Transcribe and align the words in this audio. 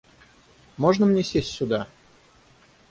Можно 0.77 1.05
мне 1.05 1.21
сесть 1.23 1.51
сюда? 1.51 1.87